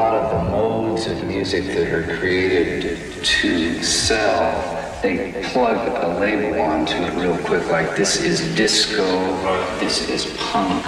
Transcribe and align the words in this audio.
lot 0.00 0.14
of 0.14 0.30
the 0.30 0.50
modes 0.50 1.06
of 1.06 1.22
music 1.24 1.62
that 1.66 1.92
are 1.92 2.16
created 2.16 2.98
to 3.22 3.82
sell 3.82 4.78
they 5.02 5.32
plug 5.52 5.76
a 6.02 6.18
label 6.18 6.58
onto 6.60 6.94
it 6.94 7.12
real 7.14 7.36
quick, 7.44 7.66
like 7.68 7.96
this 7.96 8.22
is 8.22 8.54
disco, 8.54 9.02
this 9.78 10.08
is 10.08 10.34
punk, 10.38 10.84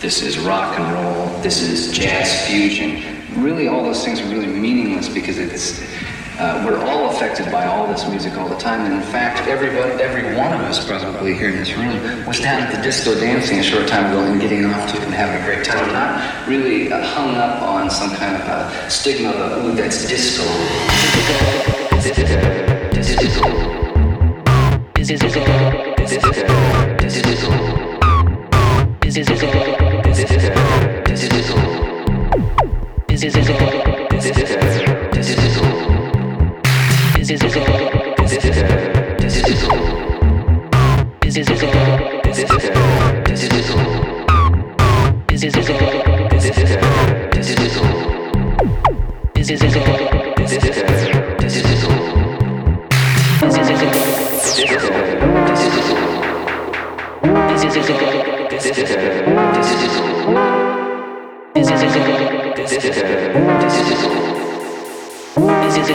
this 0.00 0.22
is 0.22 0.38
rock 0.38 0.78
and 0.78 0.92
roll, 0.94 1.42
this 1.42 1.62
is 1.62 1.92
jazz 1.92 2.46
fusion. 2.48 3.22
Really, 3.42 3.66
all 3.68 3.82
those 3.82 4.04
things 4.04 4.20
are 4.20 4.28
really 4.28 4.46
meaningless 4.46 5.08
because 5.08 5.38
it's 5.38 5.80
uh, 6.38 6.62
we're 6.66 6.84
all 6.84 7.08
affected 7.16 7.50
by 7.50 7.64
all 7.64 7.86
this 7.86 8.06
music 8.10 8.36
all 8.36 8.46
the 8.46 8.58
time, 8.58 8.84
and 8.84 8.92
in 8.92 9.00
fact, 9.00 9.48
every 9.48 9.70
every 9.70 10.36
one 10.36 10.52
of 10.52 10.60
us 10.60 10.86
probably 10.86 11.32
here 11.34 11.48
in 11.48 11.56
this 11.56 11.74
room 11.74 12.26
was 12.26 12.38
down 12.40 12.60
at 12.60 12.76
the 12.76 12.82
disco 12.82 13.18
dancing 13.18 13.58
a 13.58 13.62
short 13.62 13.88
time 13.88 14.12
ago 14.12 14.22
and 14.22 14.38
getting 14.38 14.66
off 14.66 14.92
to 14.92 14.98
it 14.98 15.04
and 15.04 15.14
having 15.14 15.40
a 15.40 15.44
great 15.46 15.64
time, 15.64 15.90
not 15.94 16.46
really 16.46 16.92
uh, 16.92 17.02
hung 17.02 17.36
up 17.36 17.62
on 17.62 17.88
some 17.88 18.10
kind 18.16 18.36
of 18.36 18.42
a 18.42 18.90
stigma 18.90 19.30
of, 19.30 19.64
ooh, 19.64 19.74
that's 19.74 20.06
disco. 20.06 20.44
This 37.26 37.42
is 37.42 37.56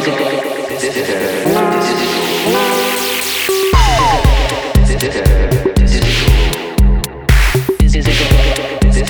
a 0.07 0.50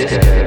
Yeah. 0.02 0.41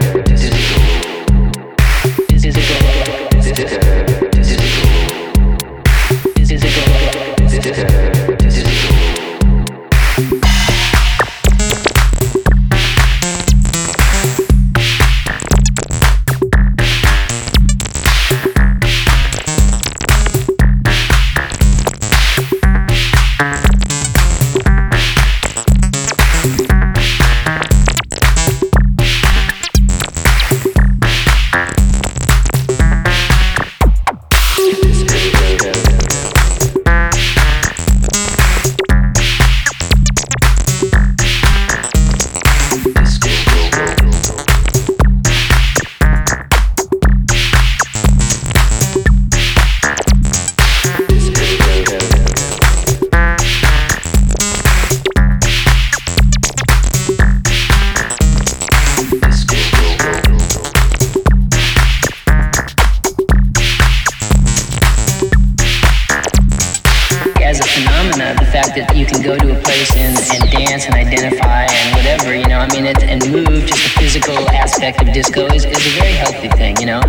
that 68.75 68.97
you 68.97 69.07
can 69.07 69.23
go 69.23 69.37
to 69.37 69.57
a 69.57 69.59
place 69.63 69.95
and, 69.97 70.19
and 70.35 70.51
dance 70.51 70.87
and 70.87 70.95
identify 70.95 71.67
and 71.71 71.87
whatever, 71.97 72.35
you 72.35 72.47
know. 72.47 72.59
I 72.59 72.69
mean, 72.73 72.87
it, 72.87 73.03
and 73.03 73.23
move, 73.31 73.67
just 73.67 73.83
the 73.83 73.93
physical 74.01 74.37
aspect 74.51 75.01
of 75.01 75.13
disco 75.13 75.47
is, 75.47 75.65
is 75.65 75.79
a 75.79 75.95
very 76.01 76.15
healthy 76.15 76.49
thing, 76.49 76.77
you 76.79 76.87
know. 76.87 77.01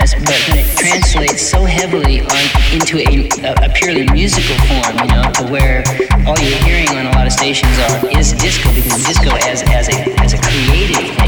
As, 0.00 0.14
but 0.14 0.38
when 0.50 0.58
it 0.58 0.68
translates 0.76 1.42
so 1.42 1.64
heavily 1.64 2.22
on, 2.22 2.42
into 2.74 2.98
a, 2.98 3.30
a, 3.62 3.70
purely 3.74 4.06
musical 4.10 4.56
form, 4.66 4.98
you 4.98 5.08
know, 5.14 5.30
to 5.38 5.44
where 5.46 5.84
all 6.26 6.38
you're 6.42 6.62
hearing 6.66 6.88
on 6.90 7.06
a 7.06 7.12
lot 7.14 7.26
of 7.26 7.32
stations 7.32 7.72
are 7.90 8.10
is 8.18 8.32
disco 8.32 8.74
because 8.74 9.04
disco 9.06 9.30
as, 9.46 9.62
as, 9.70 9.88
a, 9.88 9.98
as 10.20 10.34
a 10.34 10.38
creative 10.42 11.21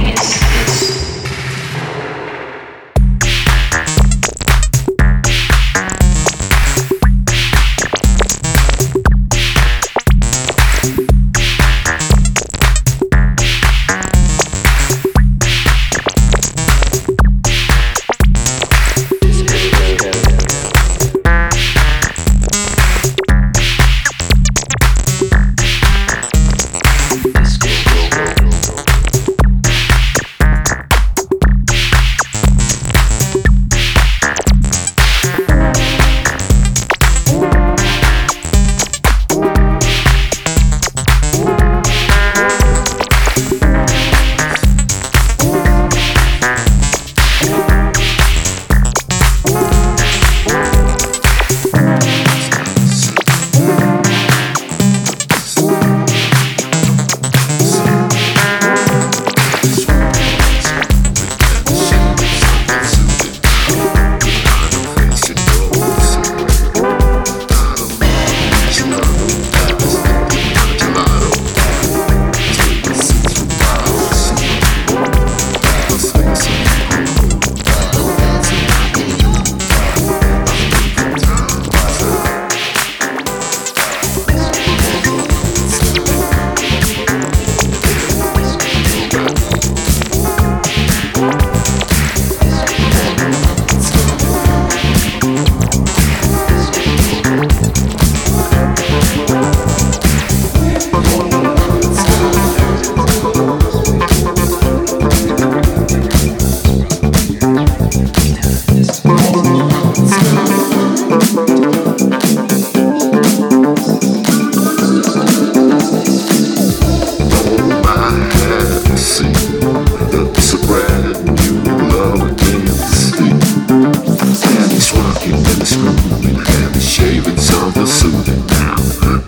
and 125.55 125.67
smooth 125.67 126.75
And 126.75 126.83
shavings 126.83 127.51
of 127.55 127.75
the 127.75 127.87
suit 127.87 128.27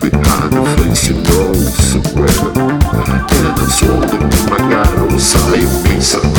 Behind 0.01 0.53
the 0.53 0.63
face 0.77 1.07
you 1.09 1.15
know 1.15 1.53
so 1.53 1.99
well 2.15 2.69
And 3.31 3.47
I'm 3.47 3.69
sold 3.69 4.27
my 4.49 4.57
guy, 4.57 4.83
I 4.83 5.55
ain't 5.55 5.83
me 5.83 6.36